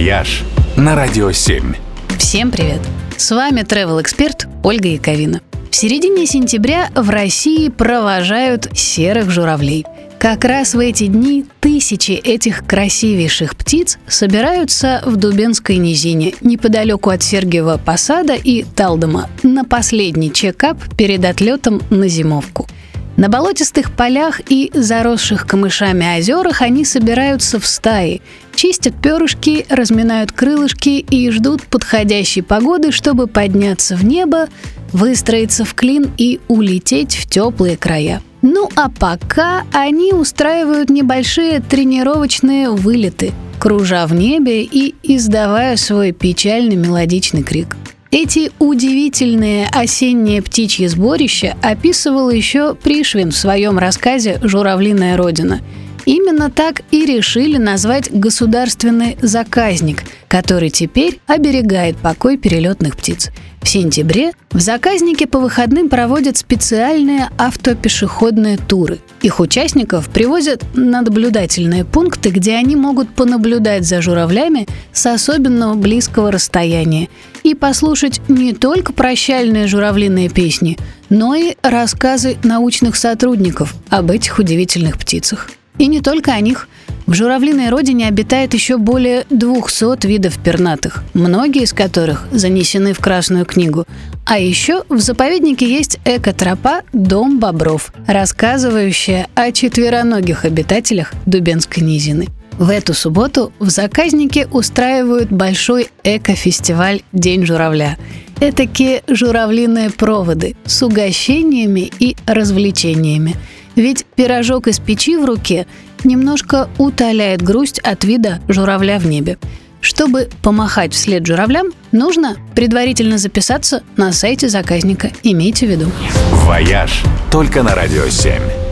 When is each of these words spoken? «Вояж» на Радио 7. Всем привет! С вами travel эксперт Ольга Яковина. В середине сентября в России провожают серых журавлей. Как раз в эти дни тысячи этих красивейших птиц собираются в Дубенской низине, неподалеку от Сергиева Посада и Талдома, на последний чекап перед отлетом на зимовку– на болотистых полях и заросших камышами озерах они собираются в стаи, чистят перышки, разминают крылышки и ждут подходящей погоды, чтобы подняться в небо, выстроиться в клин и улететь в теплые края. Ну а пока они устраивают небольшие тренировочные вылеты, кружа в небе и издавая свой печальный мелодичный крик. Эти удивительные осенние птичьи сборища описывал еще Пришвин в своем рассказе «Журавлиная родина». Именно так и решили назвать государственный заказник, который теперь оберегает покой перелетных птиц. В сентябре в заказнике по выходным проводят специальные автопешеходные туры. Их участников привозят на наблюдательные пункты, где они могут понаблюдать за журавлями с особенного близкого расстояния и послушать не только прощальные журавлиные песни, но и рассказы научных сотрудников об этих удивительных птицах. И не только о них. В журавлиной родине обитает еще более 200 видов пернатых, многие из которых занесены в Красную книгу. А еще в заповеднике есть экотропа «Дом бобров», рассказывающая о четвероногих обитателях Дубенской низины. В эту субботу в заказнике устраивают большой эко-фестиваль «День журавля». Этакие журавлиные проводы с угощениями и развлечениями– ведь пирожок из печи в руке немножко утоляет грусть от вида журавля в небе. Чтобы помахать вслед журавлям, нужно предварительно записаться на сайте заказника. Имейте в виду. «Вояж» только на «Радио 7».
«Вояж» 0.00 0.44
на 0.78 0.94
Радио 0.94 1.30
7. 1.30 1.74
Всем 2.16 2.50
привет! 2.50 2.80
С 3.18 3.30
вами 3.32 3.60
travel 3.60 4.00
эксперт 4.00 4.48
Ольга 4.62 4.88
Яковина. 4.88 5.42
В 5.70 5.76
середине 5.76 6.24
сентября 6.24 6.88
в 6.94 7.10
России 7.10 7.68
провожают 7.68 8.66
серых 8.74 9.28
журавлей. 9.28 9.84
Как 10.18 10.46
раз 10.46 10.72
в 10.72 10.78
эти 10.78 11.06
дни 11.06 11.44
тысячи 11.60 12.12
этих 12.12 12.64
красивейших 12.66 13.54
птиц 13.54 13.98
собираются 14.06 15.02
в 15.04 15.16
Дубенской 15.16 15.76
низине, 15.76 16.32
неподалеку 16.40 17.10
от 17.10 17.22
Сергиева 17.22 17.76
Посада 17.76 18.32
и 18.32 18.62
Талдома, 18.62 19.28
на 19.42 19.64
последний 19.64 20.32
чекап 20.32 20.78
перед 20.96 21.22
отлетом 21.26 21.82
на 21.90 22.08
зимовку– 22.08 22.66
на 23.20 23.28
болотистых 23.28 23.90
полях 23.92 24.40
и 24.48 24.70
заросших 24.72 25.46
камышами 25.46 26.18
озерах 26.18 26.62
они 26.62 26.86
собираются 26.86 27.60
в 27.60 27.66
стаи, 27.66 28.22
чистят 28.54 28.94
перышки, 28.94 29.66
разминают 29.68 30.32
крылышки 30.32 31.04
и 31.10 31.30
ждут 31.30 31.64
подходящей 31.64 32.42
погоды, 32.42 32.92
чтобы 32.92 33.26
подняться 33.26 33.94
в 33.94 34.06
небо, 34.06 34.48
выстроиться 34.94 35.66
в 35.66 35.74
клин 35.74 36.10
и 36.16 36.40
улететь 36.48 37.14
в 37.16 37.28
теплые 37.28 37.76
края. 37.76 38.22
Ну 38.40 38.70
а 38.74 38.88
пока 38.88 39.64
они 39.70 40.14
устраивают 40.14 40.88
небольшие 40.88 41.60
тренировочные 41.60 42.70
вылеты, 42.70 43.32
кружа 43.58 44.06
в 44.06 44.14
небе 44.14 44.62
и 44.62 44.94
издавая 45.02 45.76
свой 45.76 46.12
печальный 46.12 46.76
мелодичный 46.76 47.42
крик. 47.42 47.76
Эти 48.12 48.50
удивительные 48.58 49.68
осенние 49.68 50.42
птичьи 50.42 50.84
сборища 50.88 51.56
описывал 51.62 52.28
еще 52.28 52.74
Пришвин 52.74 53.30
в 53.30 53.36
своем 53.36 53.78
рассказе 53.78 54.40
«Журавлиная 54.42 55.16
родина». 55.16 55.60
Именно 56.06 56.50
так 56.50 56.82
и 56.90 57.06
решили 57.06 57.56
назвать 57.56 58.10
государственный 58.10 59.16
заказник, 59.22 60.02
который 60.26 60.70
теперь 60.70 61.20
оберегает 61.28 61.98
покой 61.98 62.36
перелетных 62.36 62.96
птиц. 62.96 63.30
В 63.60 63.68
сентябре 63.68 64.32
в 64.50 64.58
заказнике 64.58 65.26
по 65.26 65.38
выходным 65.38 65.88
проводят 65.88 66.36
специальные 66.36 67.28
автопешеходные 67.38 68.56
туры. 68.56 68.98
Их 69.22 69.38
участников 69.38 70.08
привозят 70.08 70.64
на 70.74 71.02
наблюдательные 71.02 71.84
пункты, 71.84 72.30
где 72.30 72.56
они 72.56 72.74
могут 72.74 73.10
понаблюдать 73.10 73.86
за 73.86 74.00
журавлями 74.02 74.66
с 74.92 75.06
особенного 75.06 75.74
близкого 75.74 76.32
расстояния 76.32 77.08
и 77.42 77.54
послушать 77.54 78.20
не 78.28 78.54
только 78.54 78.92
прощальные 78.92 79.66
журавлиные 79.66 80.30
песни, 80.30 80.78
но 81.10 81.34
и 81.34 81.54
рассказы 81.62 82.38
научных 82.42 82.96
сотрудников 82.96 83.74
об 83.88 84.10
этих 84.10 84.38
удивительных 84.38 84.98
птицах. 84.98 85.50
И 85.78 85.86
не 85.86 86.00
только 86.00 86.32
о 86.32 86.40
них. 86.40 86.68
В 87.10 87.14
журавлиной 87.14 87.70
родине 87.70 88.06
обитает 88.06 88.54
еще 88.54 88.76
более 88.78 89.26
200 89.30 90.06
видов 90.06 90.38
пернатых, 90.38 91.02
многие 91.12 91.64
из 91.64 91.72
которых 91.72 92.28
занесены 92.30 92.92
в 92.92 93.00
Красную 93.00 93.44
книгу. 93.46 93.84
А 94.26 94.38
еще 94.38 94.84
в 94.88 95.00
заповеднике 95.00 95.68
есть 95.68 95.98
экотропа 96.04 96.82
«Дом 96.92 97.40
бобров», 97.40 97.92
рассказывающая 98.06 99.26
о 99.34 99.50
четвероногих 99.50 100.44
обитателях 100.44 101.12
Дубенской 101.26 101.82
низины. 101.82 102.28
В 102.60 102.70
эту 102.70 102.94
субботу 102.94 103.52
в 103.58 103.70
заказнике 103.70 104.46
устраивают 104.52 105.32
большой 105.32 105.88
эко-фестиваль 106.04 107.02
«День 107.10 107.44
журавля». 107.44 107.98
Этакие 108.40 109.02
журавлиные 109.08 109.90
проводы 109.90 110.54
с 110.64 110.80
угощениями 110.80 111.90
и 111.98 112.14
развлечениями– 112.28 113.34
ведь 113.76 114.04
пирожок 114.16 114.66
из 114.66 114.78
печи 114.78 115.16
в 115.16 115.24
руке 115.24 115.66
немножко 116.04 116.68
утоляет 116.78 117.42
грусть 117.42 117.78
от 117.80 118.04
вида 118.04 118.40
журавля 118.48 118.98
в 118.98 119.06
небе. 119.06 119.38
Чтобы 119.80 120.28
помахать 120.42 120.92
вслед 120.92 121.26
журавлям, 121.26 121.68
нужно 121.90 122.36
предварительно 122.54 123.18
записаться 123.18 123.82
на 123.96 124.12
сайте 124.12 124.48
заказника. 124.48 125.10
Имейте 125.22 125.66
в 125.66 125.70
виду. 125.70 125.90
«Вояж» 126.32 127.02
только 127.30 127.62
на 127.62 127.74
«Радио 127.74 128.04
7». 128.04 128.69